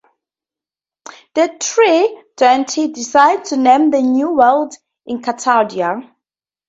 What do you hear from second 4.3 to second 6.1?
world Encantadia.